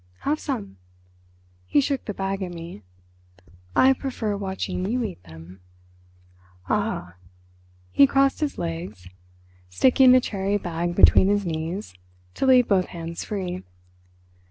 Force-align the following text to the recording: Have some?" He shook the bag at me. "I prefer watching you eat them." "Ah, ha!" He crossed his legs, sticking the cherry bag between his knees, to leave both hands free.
Have 0.21 0.39
some?" 0.39 0.77
He 1.67 1.79
shook 1.79 2.05
the 2.05 2.13
bag 2.15 2.41
at 2.41 2.51
me. 2.51 2.81
"I 3.75 3.93
prefer 3.93 4.35
watching 4.35 4.83
you 4.89 5.03
eat 5.03 5.21
them." 5.25 5.59
"Ah, 6.67 6.81
ha!" 6.81 7.15
He 7.91 8.07
crossed 8.07 8.39
his 8.39 8.57
legs, 8.57 9.07
sticking 9.69 10.11
the 10.11 10.19
cherry 10.19 10.57
bag 10.57 10.95
between 10.95 11.27
his 11.27 11.45
knees, 11.45 11.93
to 12.33 12.47
leave 12.47 12.67
both 12.67 12.85
hands 12.87 13.23
free. 13.23 13.61